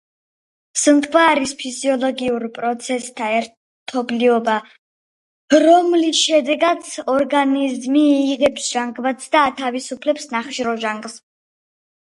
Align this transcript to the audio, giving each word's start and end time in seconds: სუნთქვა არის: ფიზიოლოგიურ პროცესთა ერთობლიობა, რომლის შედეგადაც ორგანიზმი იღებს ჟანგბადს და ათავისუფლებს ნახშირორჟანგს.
სუნთქვა 0.83 1.23
არის: 1.31 1.51
ფიზიოლოგიურ 1.57 2.45
პროცესთა 2.55 3.27
ერთობლიობა, 3.39 4.55
რომლის 5.65 6.21
შედეგადაც 6.29 6.97
ორგანიზმი 7.17 8.03
იღებს 8.31 8.71
ჟანგბადს 8.77 9.29
და 9.37 9.43
ათავისუფლებს 9.51 10.27
ნახშირორჟანგს. 10.33 11.21